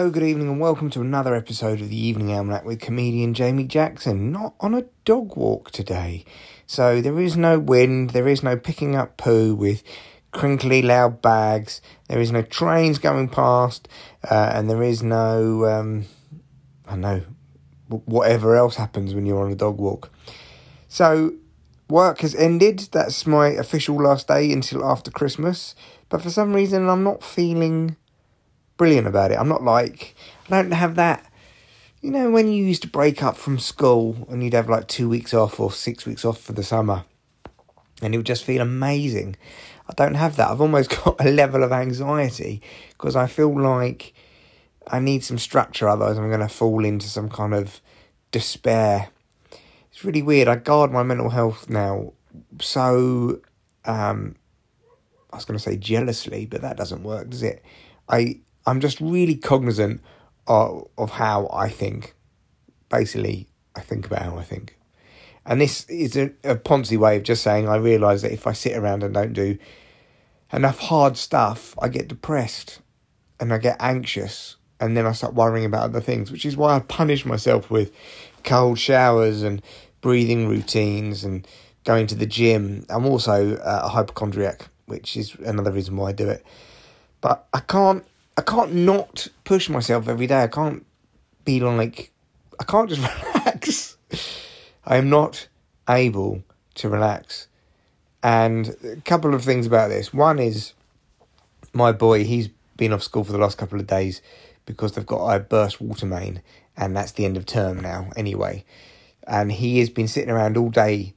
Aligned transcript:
Hello, 0.00 0.10
good 0.10 0.22
evening, 0.22 0.48
and 0.48 0.58
welcome 0.58 0.88
to 0.88 1.02
another 1.02 1.34
episode 1.34 1.82
of 1.82 1.90
the 1.90 2.06
Evening 2.06 2.32
Almanac 2.32 2.64
with 2.64 2.80
comedian 2.80 3.34
Jamie 3.34 3.64
Jackson. 3.64 4.32
Not 4.32 4.54
on 4.58 4.72
a 4.72 4.86
dog 5.04 5.36
walk 5.36 5.72
today. 5.72 6.24
So, 6.66 7.02
there 7.02 7.20
is 7.20 7.36
no 7.36 7.58
wind, 7.58 8.08
there 8.10 8.26
is 8.26 8.42
no 8.42 8.56
picking 8.56 8.96
up 8.96 9.18
poo 9.18 9.54
with 9.54 9.82
crinkly, 10.32 10.80
loud 10.80 11.20
bags, 11.20 11.82
there 12.08 12.18
is 12.18 12.32
no 12.32 12.40
trains 12.40 12.98
going 12.98 13.28
past, 13.28 13.88
uh, 14.24 14.52
and 14.54 14.70
there 14.70 14.82
is 14.82 15.02
no, 15.02 15.66
um, 15.66 16.06
I 16.88 16.96
know, 16.96 17.20
whatever 17.88 18.56
else 18.56 18.76
happens 18.76 19.12
when 19.12 19.26
you're 19.26 19.44
on 19.44 19.52
a 19.52 19.54
dog 19.54 19.76
walk. 19.76 20.10
So, 20.88 21.34
work 21.90 22.20
has 22.20 22.34
ended. 22.34 22.88
That's 22.90 23.26
my 23.26 23.48
official 23.48 24.02
last 24.02 24.28
day 24.28 24.50
until 24.50 24.82
after 24.82 25.10
Christmas. 25.10 25.74
But 26.08 26.22
for 26.22 26.30
some 26.30 26.54
reason, 26.54 26.88
I'm 26.88 27.04
not 27.04 27.22
feeling 27.22 27.96
brilliant 28.80 29.06
about 29.06 29.30
it. 29.30 29.34
I'm 29.38 29.46
not 29.46 29.62
like, 29.62 30.14
I 30.46 30.62
don't 30.62 30.70
have 30.70 30.94
that. 30.94 31.30
You 32.00 32.10
know, 32.10 32.30
when 32.30 32.50
you 32.50 32.64
used 32.64 32.80
to 32.80 32.88
break 32.88 33.22
up 33.22 33.36
from 33.36 33.58
school 33.58 34.26
and 34.30 34.42
you'd 34.42 34.54
have 34.54 34.70
like 34.70 34.88
two 34.88 35.06
weeks 35.06 35.34
off 35.34 35.60
or 35.60 35.70
six 35.70 36.06
weeks 36.06 36.24
off 36.24 36.40
for 36.40 36.54
the 36.54 36.62
summer, 36.62 37.04
and 38.00 38.14
it 38.14 38.16
would 38.16 38.24
just 38.24 38.42
feel 38.42 38.62
amazing. 38.62 39.36
I 39.86 39.92
don't 39.98 40.14
have 40.14 40.36
that. 40.36 40.48
I've 40.48 40.62
almost 40.62 40.88
got 41.04 41.20
a 41.20 41.30
level 41.30 41.62
of 41.62 41.72
anxiety 41.72 42.62
because 42.88 43.16
I 43.16 43.26
feel 43.26 43.54
like 43.60 44.14
I 44.86 44.98
need 44.98 45.24
some 45.24 45.36
structure, 45.36 45.86
otherwise, 45.86 46.16
I'm 46.16 46.28
going 46.28 46.40
to 46.40 46.48
fall 46.48 46.82
into 46.82 47.06
some 47.06 47.28
kind 47.28 47.52
of 47.52 47.82
despair. 48.30 49.10
It's 49.90 50.06
really 50.06 50.22
weird. 50.22 50.48
I 50.48 50.56
guard 50.56 50.90
my 50.90 51.02
mental 51.02 51.28
health 51.28 51.68
now 51.68 52.14
so, 52.62 53.42
um, 53.84 54.36
I 55.30 55.36
was 55.36 55.44
going 55.44 55.58
to 55.58 55.62
say 55.62 55.76
jealously, 55.76 56.46
but 56.46 56.62
that 56.62 56.78
doesn't 56.78 57.02
work, 57.02 57.28
does 57.28 57.42
it? 57.42 57.62
I 58.08 58.40
I'm 58.66 58.80
just 58.80 59.00
really 59.00 59.34
cognizant 59.34 60.00
of, 60.46 60.88
of 60.98 61.10
how 61.10 61.48
I 61.52 61.68
think. 61.68 62.14
Basically, 62.88 63.46
I 63.76 63.80
think 63.80 64.06
about 64.06 64.22
how 64.22 64.38
I 64.38 64.42
think. 64.42 64.76
And 65.46 65.60
this 65.60 65.84
is 65.88 66.16
a, 66.16 66.32
a 66.44 66.56
Ponzi 66.56 66.98
way 66.98 67.16
of 67.16 67.22
just 67.22 67.42
saying 67.42 67.68
I 67.68 67.76
realise 67.76 68.22
that 68.22 68.32
if 68.32 68.46
I 68.46 68.52
sit 68.52 68.76
around 68.76 69.02
and 69.02 69.14
don't 69.14 69.32
do 69.32 69.58
enough 70.52 70.78
hard 70.78 71.16
stuff, 71.16 71.74
I 71.80 71.88
get 71.88 72.08
depressed 72.08 72.80
and 73.38 73.52
I 73.52 73.58
get 73.58 73.76
anxious 73.80 74.56
and 74.80 74.96
then 74.96 75.06
I 75.06 75.12
start 75.12 75.34
worrying 75.34 75.66
about 75.66 75.84
other 75.84 76.00
things, 76.00 76.30
which 76.30 76.44
is 76.44 76.56
why 76.56 76.76
I 76.76 76.80
punish 76.80 77.24
myself 77.24 77.70
with 77.70 77.92
cold 78.44 78.78
showers 78.78 79.42
and 79.42 79.62
breathing 80.00 80.48
routines 80.48 81.24
and 81.24 81.46
going 81.84 82.06
to 82.08 82.14
the 82.14 82.26
gym. 82.26 82.86
I'm 82.88 83.06
also 83.06 83.58
a 83.62 83.88
hypochondriac, 83.88 84.68
which 84.86 85.16
is 85.16 85.34
another 85.36 85.70
reason 85.70 85.96
why 85.96 86.10
I 86.10 86.12
do 86.12 86.28
it. 86.28 86.44
But 87.20 87.46
I 87.52 87.60
can't 87.60 88.04
I 88.40 88.42
can't 88.42 88.72
not 88.72 89.28
push 89.44 89.68
myself 89.68 90.08
every 90.08 90.26
day. 90.26 90.42
I 90.42 90.46
can't 90.46 90.86
be 91.44 91.60
like, 91.60 92.10
I 92.58 92.64
can't 92.64 92.88
just 92.88 93.02
relax. 93.34 93.98
I 94.82 94.96
am 94.96 95.10
not 95.10 95.46
able 95.86 96.42
to 96.76 96.88
relax. 96.88 97.48
And 98.22 98.74
a 98.82 98.96
couple 99.02 99.34
of 99.34 99.44
things 99.44 99.66
about 99.66 99.90
this. 99.90 100.14
One 100.14 100.38
is 100.38 100.72
my 101.74 101.92
boy, 101.92 102.24
he's 102.24 102.48
been 102.78 102.94
off 102.94 103.02
school 103.02 103.24
for 103.24 103.32
the 103.32 103.38
last 103.38 103.58
couple 103.58 103.78
of 103.78 103.86
days 103.86 104.22
because 104.64 104.92
they've 104.92 105.04
got 105.04 105.26
a 105.26 105.38
burst 105.38 105.78
water 105.78 106.06
main, 106.06 106.40
and 106.78 106.96
that's 106.96 107.12
the 107.12 107.26
end 107.26 107.36
of 107.36 107.44
term 107.44 107.78
now, 107.78 108.08
anyway. 108.16 108.64
And 109.26 109.52
he 109.52 109.80
has 109.80 109.90
been 109.90 110.08
sitting 110.08 110.30
around 110.30 110.56
all 110.56 110.70
day 110.70 111.12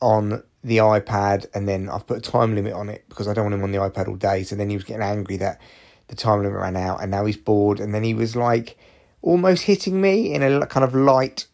on 0.00 0.42
the 0.64 0.78
iPad, 0.78 1.44
and 1.52 1.68
then 1.68 1.90
I've 1.90 2.06
put 2.06 2.16
a 2.16 2.30
time 2.30 2.54
limit 2.54 2.72
on 2.72 2.88
it 2.88 3.04
because 3.10 3.28
I 3.28 3.34
don't 3.34 3.44
want 3.44 3.56
him 3.56 3.62
on 3.62 3.72
the 3.72 3.78
iPad 3.78 4.08
all 4.08 4.16
day. 4.16 4.42
So 4.42 4.56
then 4.56 4.70
he 4.70 4.76
was 4.76 4.84
getting 4.84 5.02
angry 5.02 5.36
that 5.36 5.60
the 6.08 6.16
time 6.16 6.42
limit 6.42 6.58
ran 6.58 6.76
out, 6.76 7.02
and 7.02 7.10
now 7.10 7.24
he's 7.24 7.36
bored. 7.36 7.80
And 7.80 7.94
then 7.94 8.02
he 8.02 8.14
was 8.14 8.36
like 8.36 8.76
almost 9.22 9.64
hitting 9.64 10.00
me 10.00 10.32
in 10.34 10.42
a 10.42 10.66
kind 10.66 10.84
of 10.84 10.94
light 10.94 11.46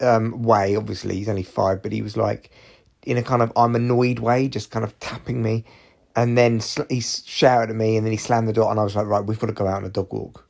um, 0.00 0.42
way. 0.42 0.76
Obviously, 0.76 1.16
he's 1.16 1.28
only 1.28 1.42
five, 1.42 1.82
but 1.82 1.92
he 1.92 2.02
was 2.02 2.16
like 2.16 2.50
in 3.04 3.16
a 3.16 3.22
kind 3.22 3.42
of 3.42 3.52
I'm 3.56 3.74
annoyed 3.74 4.18
way, 4.18 4.48
just 4.48 4.70
kind 4.70 4.84
of 4.84 4.98
tapping 5.00 5.42
me. 5.42 5.64
And 6.14 6.36
then 6.36 6.60
sl- 6.60 6.82
he 6.90 7.00
shouted 7.00 7.70
at 7.70 7.76
me, 7.76 7.96
and 7.96 8.06
then 8.06 8.12
he 8.12 8.18
slammed 8.18 8.48
the 8.48 8.52
door, 8.52 8.70
and 8.70 8.78
I 8.78 8.84
was 8.84 8.96
like, 8.96 9.06
right, 9.06 9.24
we've 9.24 9.38
got 9.38 9.46
to 9.46 9.52
go 9.52 9.66
out 9.66 9.76
on 9.76 9.84
a 9.84 9.90
dog 9.90 10.12
walk 10.12 10.46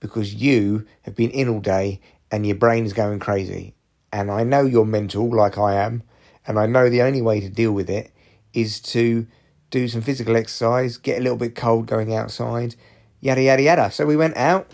because 0.00 0.34
you 0.34 0.86
have 1.02 1.14
been 1.14 1.30
in 1.30 1.48
all 1.48 1.60
day 1.60 2.00
and 2.30 2.46
your 2.46 2.56
brain 2.56 2.84
is 2.84 2.92
going 2.92 3.18
crazy. 3.18 3.74
And 4.12 4.30
I 4.30 4.44
know 4.44 4.62
you're 4.62 4.84
mental, 4.84 5.28
like 5.28 5.58
I 5.58 5.74
am, 5.74 6.02
and 6.46 6.58
I 6.58 6.66
know 6.66 6.88
the 6.88 7.02
only 7.02 7.22
way 7.22 7.40
to 7.40 7.48
deal 7.48 7.72
with 7.72 7.90
it 7.90 8.12
is 8.52 8.80
to 8.80 9.26
do 9.76 9.88
some 9.88 10.00
physical 10.00 10.36
exercise, 10.36 10.96
get 10.96 11.18
a 11.18 11.22
little 11.22 11.36
bit 11.36 11.54
cold 11.54 11.86
going 11.86 12.14
outside, 12.14 12.74
yada 13.20 13.42
yada 13.42 13.62
yada. 13.62 13.90
So 13.90 14.06
we 14.06 14.16
went 14.16 14.36
out 14.36 14.66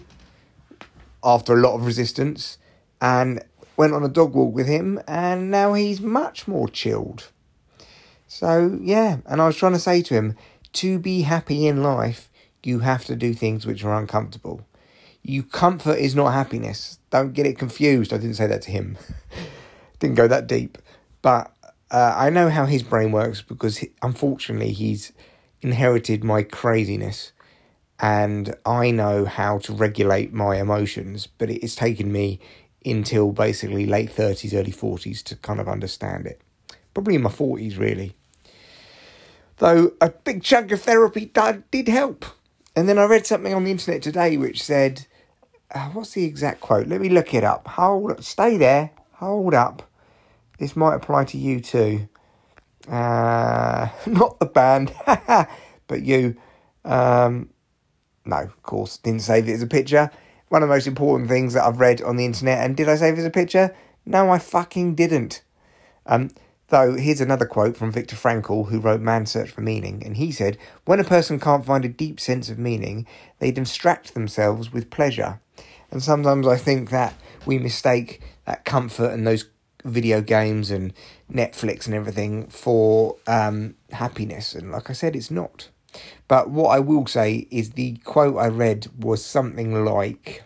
after 1.25 1.55
a 1.55 1.61
lot 1.61 1.75
of 1.75 1.85
resistance 1.85 2.59
and 3.01 3.43
went 3.77 3.95
on 3.95 4.05
a 4.05 4.09
dog 4.09 4.35
walk 4.35 4.55
with 4.55 4.69
him, 4.69 5.01
and 5.09 5.51
now 5.51 5.75
he's 5.75 6.01
much 6.01 6.47
more 6.47 6.69
chilled. 6.69 7.31
So 8.29 8.79
yeah, 8.81 9.19
and 9.27 9.43
I 9.43 9.47
was 9.47 9.57
trying 9.57 9.73
to 9.73 9.79
say 9.81 10.03
to 10.03 10.15
him, 10.15 10.37
to 10.75 10.99
be 10.99 11.23
happy 11.23 11.67
in 11.67 11.83
life, 11.83 12.31
you 12.63 12.79
have 12.79 13.05
to 13.07 13.17
do 13.17 13.35
things 13.35 13.67
which 13.67 13.85
are 13.85 13.99
uncomfortable. 13.99 14.65
You 15.23 15.43
comfort 15.43 15.99
is 15.99 16.15
not 16.15 16.33
happiness. 16.33 16.99
Don't 17.11 17.33
get 17.33 17.47
it 17.47 17.59
confused. 17.59 18.13
I 18.13 18.19
didn't 18.19 18.37
say 18.37 18.47
that 18.47 18.63
to 18.63 18.71
him. 18.71 18.97
didn't 19.99 20.17
go 20.17 20.29
that 20.29 20.47
deep, 20.47 20.79
but 21.23 21.53
uh, 21.93 22.15
I 22.17 22.31
know 22.31 22.49
how 22.49 22.65
his 22.65 22.83
brain 22.83 23.13
works 23.13 23.43
because 23.43 23.79
he, 23.79 23.93
unfortunately 24.01 24.73
he's 24.73 25.13
inherited 25.61 26.25
my 26.25 26.43
craziness 26.43 27.33
and 28.01 28.57
I 28.67 28.91
know 28.91 29.27
how 29.27 29.59
to 29.59 29.73
regulate 29.73 30.33
my 30.33 30.57
emotions, 30.57 31.29
but 31.39 31.51
it's 31.51 31.77
taken 31.77 32.11
me 32.11 32.41
until 32.85 33.31
basically 33.31 33.87
late 33.87 34.11
30s, 34.11 34.59
early 34.59 34.73
40s 34.73 35.23
to 35.25 35.37
kind 35.37 35.61
of 35.61 35.69
understand 35.69 36.27
it. 36.27 36.41
Probably 36.95 37.15
in 37.15 37.23
my 37.23 37.31
40s, 37.31 37.79
really. 37.79 38.17
Though 39.59 39.93
a 40.01 40.09
big 40.11 40.43
chunk 40.43 40.73
of 40.73 40.83
therapy 40.83 41.31
did 41.71 41.87
help. 41.87 42.25
And 42.75 42.89
then 42.89 42.99
I 42.99 43.05
read 43.05 43.27
something 43.27 43.55
on 43.55 43.65
the 43.65 43.71
internet 43.71 44.03
today 44.03 44.37
which 44.37 44.63
said, 44.63 45.07
uh, 45.71 45.91
what's 45.91 46.13
the 46.13 46.25
exact 46.25 46.61
quote? 46.61 46.89
Let 46.89 47.01
me 47.01 47.09
look 47.09 47.35
it 47.35 47.45
up. 47.45 47.69
Hold, 47.69 48.25
stay 48.25 48.57
there, 48.57 48.91
hold 49.13 49.55
up. 49.55 49.89
This 50.63 50.77
might 50.77 50.95
apply 50.95 51.25
to 51.25 51.37
you 51.37 51.59
too. 51.59 52.09
Uh, 52.87 53.89
not 54.07 54.39
the 54.39 54.47
band, 54.47 54.95
but 55.89 56.03
you. 56.03 56.37
Um, 56.85 57.51
no, 58.25 58.37
of 58.37 58.63
course, 58.63 58.99
didn't 58.99 59.23
save 59.23 59.49
it 59.49 59.55
as 59.55 59.63
a 59.63 59.67
picture. 59.67 60.09
One 60.51 60.63
of 60.63 60.69
the 60.69 60.75
most 60.75 60.87
important 60.87 61.29
things 61.29 61.55
that 61.55 61.65
I've 61.65 61.81
read 61.81 62.01
on 62.01 62.17
the 62.17 62.25
internet. 62.25 62.65
And 62.65 62.77
did 62.77 62.89
I 62.89 62.95
save 62.95 63.15
it 63.15 63.19
as 63.19 63.25
a 63.25 63.31
picture? 63.31 63.75
No, 64.07 64.31
I 64.31 64.39
fucking 64.39 64.95
didn't. 64.95 65.43
Um, 66.07 66.31
though, 66.69 66.95
here's 66.95 67.21
another 67.21 67.47
quote 67.47 67.77
from 67.77 67.91
Viktor 67.91 68.15
Frankl, 68.15 68.69
who 68.69 68.79
wrote 68.79 69.01
Man's 69.01 69.33
Search 69.33 69.51
for 69.51 69.63
Meaning. 69.63 70.05
And 70.07 70.17
he 70.17 70.31
said, 70.31 70.59
When 70.85 71.01
a 71.01 71.05
person 71.05 71.41
can't 71.41 71.67
find 71.67 71.85
a 71.85 71.89
deep 71.89 72.21
sense 72.21 72.49
of 72.51 72.59
meaning, 72.61 73.05
they 73.41 73.51
distract 73.51 74.15
themselves 74.15 74.73
with 74.73 74.91
pleasure. 74.91 75.41
And 75.91 76.01
sometimes 76.01 76.47
I 76.47 76.57
think 76.57 76.91
that 76.91 77.15
we 77.47 77.59
mistake 77.59 78.23
that 78.45 78.65
comfort 78.65 79.11
and 79.11 79.27
those 79.27 79.47
video 79.85 80.21
games 80.21 80.71
and 80.71 80.93
Netflix 81.33 81.87
and 81.87 81.95
everything 81.95 82.47
for 82.49 83.17
um, 83.27 83.75
happiness. 83.91 84.55
And 84.55 84.73
like 84.73 84.91
I 84.91 84.93
said, 84.93 85.17
it's 85.17 85.31
not. 85.31 85.69
But 86.29 86.51
what 86.51 86.69
I 86.69 86.79
will 86.79 87.07
say 87.07 87.47
is 87.51 87.71
the 87.73 87.97
quote 87.99 88.37
I 88.39 88.49
read 88.49 88.89
was 88.99 89.25
something 89.25 89.85
like 89.85 90.43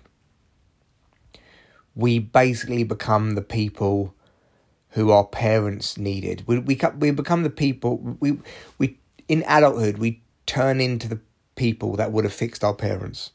We 1.94 2.18
basically 2.18 2.82
become 2.82 3.34
the 3.34 3.42
people 3.42 4.14
who 4.90 5.10
our 5.10 5.24
parents 5.24 5.96
needed. 5.98 6.42
We, 6.46 6.58
we, 6.58 6.80
we 6.98 7.10
become 7.10 7.42
the 7.42 7.50
people, 7.50 7.98
we, 8.18 8.38
we, 8.78 8.98
in 9.28 9.44
adulthood, 9.46 9.98
we 9.98 10.22
turn 10.46 10.80
into 10.80 11.08
the 11.08 11.20
people 11.54 11.96
that 11.96 12.12
would 12.12 12.24
have 12.24 12.32
fixed 12.32 12.64
our 12.64 12.74
parents. 12.74 13.32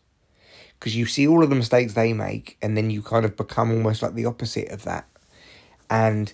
Because 0.79 0.95
you 0.95 1.05
see 1.05 1.27
all 1.27 1.43
of 1.43 1.49
the 1.49 1.55
mistakes 1.55 1.93
they 1.93 2.13
make, 2.13 2.57
and 2.61 2.75
then 2.75 2.89
you 2.89 3.03
kind 3.03 3.25
of 3.25 3.37
become 3.37 3.71
almost 3.71 4.01
like 4.01 4.15
the 4.15 4.25
opposite 4.25 4.69
of 4.69 4.83
that 4.83 5.07
and 5.91 6.31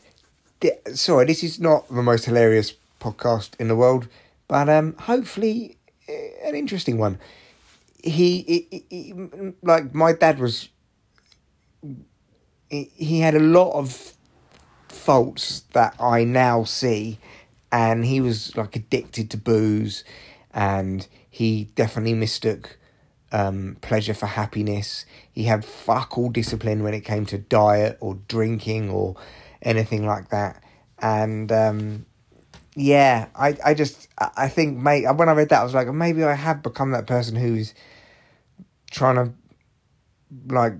th- 0.61 0.79
sorry, 0.93 1.25
this 1.25 1.43
is 1.43 1.59
not 1.59 1.89
the 1.89 2.03
most 2.03 2.25
hilarious 2.25 2.75
podcast 3.01 3.59
in 3.59 3.67
the 3.67 3.75
world, 3.75 4.07
but 4.47 4.69
um, 4.69 4.95
hopefully 4.99 5.77
eh, 6.07 6.29
an 6.45 6.55
interesting 6.55 6.99
one. 6.99 7.19
He, 8.03 8.67
he, 8.69 8.85
he, 8.89 9.13
like 9.63 9.93
my 9.93 10.13
dad 10.13 10.39
was. 10.39 10.69
He, 12.69 12.91
he 12.95 13.19
had 13.21 13.33
a 13.33 13.39
lot 13.39 13.71
of 13.71 14.13
faults 14.89 15.63
that 15.73 15.95
I 15.99 16.23
now 16.23 16.63
see, 16.63 17.17
and 17.71 18.05
he 18.05 18.21
was 18.21 18.55
like 18.55 18.75
addicted 18.75 19.31
to 19.31 19.37
booze, 19.37 20.03
and 20.53 21.07
he 21.29 21.69
definitely 21.75 22.13
mistook 22.13 22.77
um, 23.31 23.77
pleasure 23.81 24.13
for 24.13 24.27
happiness. 24.27 25.05
He 25.31 25.45
had 25.45 25.65
fuck 25.65 26.15
all 26.17 26.29
discipline 26.29 26.83
when 26.83 26.93
it 26.93 27.01
came 27.01 27.25
to 27.27 27.39
diet 27.39 27.97
or 27.99 28.19
drinking 28.27 28.91
or 28.91 29.15
anything 29.61 30.05
like 30.05 30.29
that. 30.29 30.63
And 30.99 31.51
um, 31.51 32.05
yeah, 32.75 33.27
I, 33.35 33.57
I 33.65 33.73
just 33.73 34.07
I 34.37 34.47
think 34.47 34.77
mate 34.77 35.11
when 35.13 35.29
I 35.29 35.33
read 35.33 35.49
that 35.49 35.61
I 35.61 35.63
was 35.63 35.73
like 35.73 35.87
maybe 35.87 36.23
I 36.23 36.33
have 36.33 36.63
become 36.63 36.91
that 36.91 37.07
person 37.07 37.35
who's 37.35 37.73
trying 38.91 39.15
to 39.15 39.33
like 40.53 40.73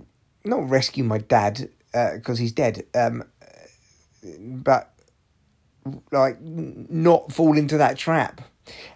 not 0.44 0.70
rescue 0.70 1.04
my 1.04 1.18
dad 1.18 1.70
because 1.92 2.40
uh, 2.40 2.42
he's 2.42 2.52
dead, 2.52 2.86
um, 2.96 3.24
but 4.40 4.94
like 6.12 6.40
not 6.42 7.32
fall 7.32 7.58
into 7.58 7.78
that 7.78 7.98
trap. 7.98 8.42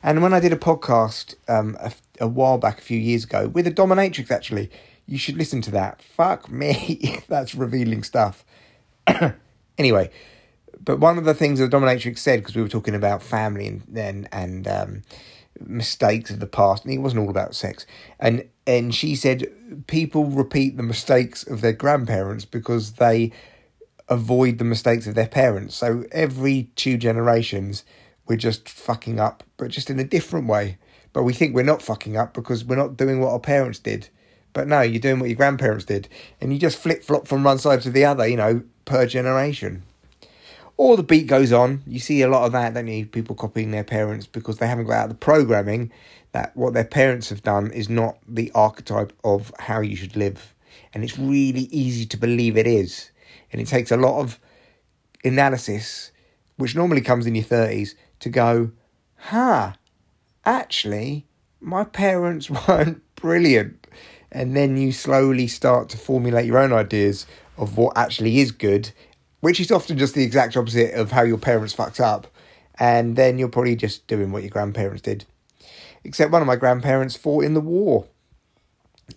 And 0.04 0.22
when 0.22 0.34
I 0.34 0.40
did 0.40 0.52
a 0.52 0.58
podcast 0.58 1.36
um, 1.48 1.78
a, 1.80 1.92
a 2.20 2.28
while 2.28 2.58
back, 2.58 2.80
a 2.80 2.82
few 2.82 3.00
years 3.00 3.24
ago, 3.24 3.48
with 3.48 3.66
a 3.68 3.72
dominatrix, 3.72 4.30
actually, 4.30 4.70
you 5.06 5.18
should 5.18 5.38
listen 5.38 5.62
to 5.62 5.72
that. 5.72 6.02
Fuck 6.02 6.52
me, 6.52 7.20
that's 7.28 7.56
revealing 7.56 8.04
stuff. 8.04 8.46
anyway, 9.78 10.10
but 10.84 11.00
one 11.00 11.18
of 11.18 11.26
the 11.26 11.34
things 11.34 11.60
the 11.60 11.68
dominatrix 11.68 12.18
said, 12.18 12.40
because 12.40 12.56
we 12.56 12.62
were 12.62 12.68
talking 12.68 12.96
about 12.96 13.22
family 13.22 13.68
and 13.68 13.84
and, 13.96 14.28
and 14.32 14.68
um, 14.68 15.02
mistakes 15.60 16.32
of 16.32 16.40
the 16.40 16.48
past, 16.48 16.86
and 16.86 16.94
it 16.94 17.00
wasn't 17.00 17.22
all 17.22 17.30
about 17.30 17.56
sex, 17.56 17.86
and 18.20 18.48
and 18.66 18.94
she 18.94 19.16
said 19.16 19.48
people 19.88 20.26
repeat 20.26 20.78
the 20.78 20.84
mistakes 20.84 21.46
of 21.46 21.62
their 21.62 21.74
grandparents 21.74 22.46
because 22.46 22.94
they 22.94 23.32
avoid 24.10 24.58
the 24.58 24.66
mistakes 24.66 25.08
of 25.08 25.16
their 25.16 25.28
parents. 25.28 25.76
So 25.76 26.04
every 26.12 26.70
two 26.76 26.98
generations, 26.98 27.86
we're 28.28 28.36
just 28.36 28.68
fucking 28.68 29.20
up, 29.20 29.44
but 29.58 29.72
just 29.72 29.90
in 29.90 30.00
a 30.00 30.04
different 30.04 30.48
way. 30.48 30.78
But 31.14 31.24
we 31.24 31.34
think 31.34 31.56
we're 31.56 31.64
not 31.64 31.82
fucking 31.82 32.18
up 32.18 32.34
because 32.34 32.64
we're 32.64 32.76
not 32.76 32.98
doing 32.98 33.20
what 33.20 33.32
our 33.32 33.40
parents 33.40 33.80
did. 33.80 34.10
But 34.54 34.68
no, 34.68 34.82
you're 34.82 35.00
doing 35.00 35.20
what 35.20 35.30
your 35.30 35.38
grandparents 35.38 35.86
did. 35.86 36.10
And 36.40 36.52
you 36.52 36.60
just 36.60 36.78
flip 36.78 37.04
flop 37.04 37.28
from 37.28 37.44
one 37.44 37.58
side 37.58 37.82
to 37.82 37.90
the 37.90 38.06
other, 38.06 38.28
you 38.28 38.38
know, 38.38 38.64
per 38.86 39.06
generation. 39.06 39.84
Or 40.78 40.98
the 40.98 41.04
beat 41.04 41.28
goes 41.28 41.52
on. 41.52 41.84
You 41.86 42.00
see 42.00 42.22
a 42.22 42.28
lot 42.28 42.46
of 42.46 42.52
that, 42.54 42.74
don't 42.74 42.88
you? 42.88 43.06
People 43.06 43.36
copying 43.36 43.72
their 43.72 43.84
parents 43.84 44.26
because 44.26 44.58
they 44.58 44.68
haven't 44.68 44.88
got 44.88 44.94
out 44.94 45.04
of 45.04 45.10
the 45.10 45.16
programming 45.16 45.92
that 46.32 46.56
what 46.56 46.74
their 46.74 46.86
parents 46.86 47.30
have 47.30 47.44
done 47.44 47.72
is 47.72 47.90
not 47.90 48.18
the 48.28 48.52
archetype 48.56 49.14
of 49.24 49.54
how 49.60 49.82
you 49.82 49.96
should 49.96 50.16
live. 50.16 50.54
And 50.94 51.04
it's 51.04 51.18
really 51.18 51.68
easy 51.72 52.06
to 52.08 52.18
believe 52.18 52.58
it 52.58 52.68
is. 52.68 53.12
And 53.52 53.62
it 53.62 53.68
takes 53.68 53.92
a 53.92 53.98
lot 53.98 54.20
of 54.20 54.40
analysis, 55.24 56.12
which 56.58 56.76
normally 56.76 57.02
comes 57.02 57.26
in 57.26 57.36
your 57.36 57.46
30s, 57.46 57.96
to 58.20 58.30
go, 58.30 58.72
huh, 59.18 59.74
actually, 60.46 61.26
my 61.60 61.84
parents 61.84 62.50
weren't 62.68 63.04
brilliant. 63.16 63.81
And 64.32 64.56
then 64.56 64.78
you 64.78 64.92
slowly 64.92 65.48
start 65.48 65.90
to 65.90 65.98
formulate 65.98 66.46
your 66.46 66.58
own 66.58 66.72
ideas 66.72 67.26
of 67.58 67.78
what 67.78 67.98
actually 67.98 68.40
is 68.40 68.52
good, 68.52 68.92
which 69.42 69.60
is 69.60 69.72
often 69.72 69.98
just 69.98 70.16
the 70.16 70.24
exact 70.24 70.56
opposite 70.56 70.94
of 70.94 71.12
how 71.12 71.24
your 71.24 71.38
parents 71.38 71.74
fucked 71.74 72.00
up. 72.00 72.28
And 72.80 73.16
then 73.16 73.38
you're 73.38 73.50
probably 73.50 73.76
just 73.76 74.08
doing 74.08 74.32
what 74.32 74.44
your 74.44 74.50
grandparents 74.50 75.02
did. 75.02 75.26
Except 76.04 76.32
one 76.32 76.42
of 76.42 76.48
my 76.48 76.56
grandparents 76.56 77.16
fought 77.16 77.44
in 77.44 77.54
the 77.54 77.62
war, 77.62 78.06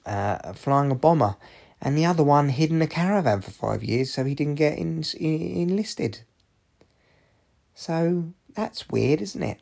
uh, 0.05 0.53
flying 0.53 0.91
a 0.91 0.95
bomber, 0.95 1.37
and 1.81 1.97
the 1.97 2.05
other 2.05 2.23
one 2.23 2.49
hid 2.49 2.71
in 2.71 2.83
a 2.83 2.87
caravan 2.87 3.41
for 3.41 3.51
five 3.51 3.85
years 3.85 4.13
so 4.13 4.25
he 4.25 4.35
didn't 4.35 4.57
get 4.57 4.77
in, 4.79 5.05
in, 5.19 5.69
enlisted. 5.69 6.21
So 7.75 8.33
that's 8.55 8.89
weird, 8.89 9.21
isn't 9.21 9.43
it? 9.43 9.61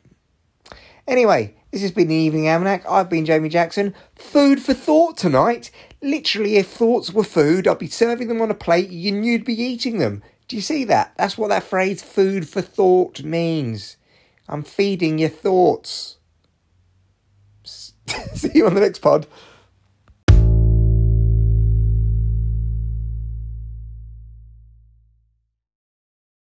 Anyway, 1.07 1.55
this 1.71 1.81
has 1.81 1.91
been 1.91 2.07
the 2.07 2.15
Evening 2.15 2.47
Almanac. 2.47 2.85
I've 2.89 3.09
been 3.09 3.25
Jamie 3.25 3.49
Jackson. 3.49 3.93
Food 4.15 4.61
for 4.61 4.73
thought 4.73 5.17
tonight. 5.17 5.69
Literally, 6.01 6.57
if 6.57 6.67
thoughts 6.67 7.11
were 7.11 7.23
food, 7.23 7.67
I'd 7.67 7.79
be 7.79 7.87
serving 7.87 8.27
them 8.27 8.41
on 8.41 8.51
a 8.51 8.55
plate 8.55 8.89
and 8.89 9.25
you'd 9.25 9.43
be 9.43 9.59
eating 9.59 9.97
them. 9.97 10.23
Do 10.47 10.55
you 10.55 10.61
see 10.61 10.83
that? 10.85 11.13
That's 11.17 11.37
what 11.37 11.49
that 11.49 11.63
phrase 11.63 12.01
food 12.01 12.47
for 12.47 12.61
thought 12.61 13.23
means. 13.23 13.97
I'm 14.47 14.63
feeding 14.63 15.17
your 15.19 15.29
thoughts. 15.29 16.17
See 17.63 18.51
you 18.53 18.67
on 18.67 18.75
the 18.75 18.81
next 18.81 18.99
pod. 18.99 19.27